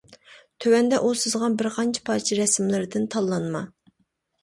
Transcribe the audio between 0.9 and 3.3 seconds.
ئۇ سىزغان بىر قانچە پارچە رەسىملىرىدىن